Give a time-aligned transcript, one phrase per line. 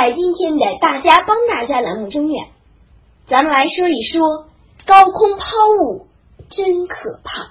[0.00, 2.46] 在今天的“大家帮大家”栏目中呀，
[3.28, 4.46] 咱们来说一说
[4.86, 5.44] 高空抛
[5.78, 6.06] 物
[6.48, 7.50] 真可怕。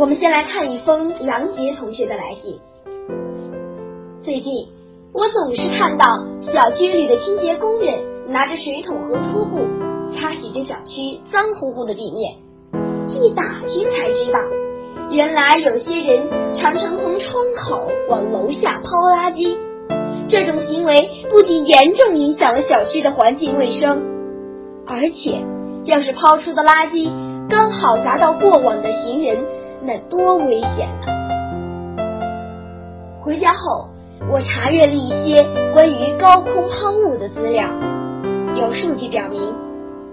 [0.00, 2.58] 我们先来看一封杨杰同学的来信。
[4.22, 4.66] 最近，
[5.12, 9.58] 我总是看到小区里的清洁工人拿着水桶和拖布
[10.14, 12.34] 擦洗着小区脏乎乎的地面。
[13.08, 14.38] 一打听才知道，
[15.10, 16.26] 原来有些人
[16.56, 19.54] 常常从窗口往楼下抛垃圾。
[20.30, 20.94] 这种行为
[21.28, 24.02] 不仅严重影响了小区的环境卫生，
[24.86, 25.44] 而且
[25.84, 27.12] 要是抛出的垃圾
[27.50, 29.36] 刚好砸到过往的行人。
[29.82, 31.06] 那多危险呢！
[33.22, 33.88] 回家后，
[34.30, 35.42] 我查阅了一些
[35.72, 37.66] 关于高空抛物的资料。
[38.56, 39.40] 有数据表明，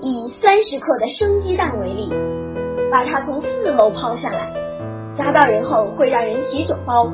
[0.00, 2.10] 以三十克的生鸡蛋为例，
[2.90, 4.52] 把它从四楼抛下来，
[5.16, 7.06] 砸到人后会让人起肿包；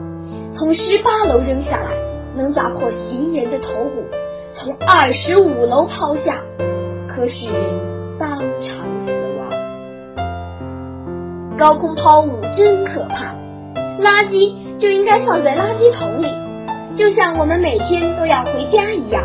[0.55, 1.91] 从十八楼扔下来，
[2.35, 4.03] 能砸破行人的头骨；
[4.55, 6.43] 从二十五楼抛下，
[7.07, 9.28] 可使人当场死亡。
[11.59, 13.35] 高空抛物真可怕，
[14.01, 16.29] 垃圾就应该放在垃圾桶里，
[16.97, 19.25] 就像我们每天都要回家一样。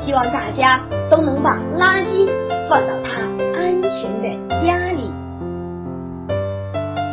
[0.00, 0.80] 希望大家
[1.10, 2.28] 都能把垃圾
[2.70, 3.22] 放到它
[3.58, 5.10] 安全的家里。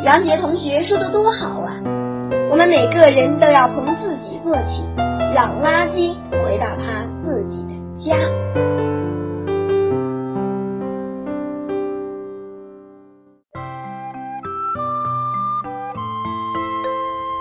[0.03, 1.73] 杨杰同学说的多好啊！
[2.51, 4.83] 我们每个人都要从自己做起，
[5.33, 7.73] 让垃圾回到他自己的
[8.07, 8.44] 家。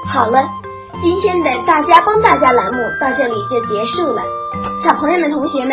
[0.06, 0.38] 好了，
[1.02, 4.22] 今天的大家帮大家栏目到这里就结束了，
[4.84, 5.70] 小朋友们、同学们，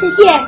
[0.00, 0.40] 再见。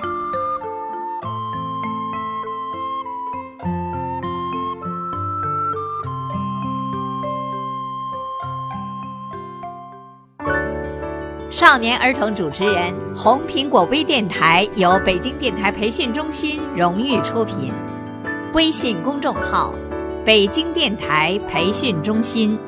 [11.50, 17.72] 少年儿童主持人，红苹果微电台由北京电台培训中心荣誉出品，
[18.52, 19.72] 微信公众号：
[20.26, 22.58] 北京电台培训中心。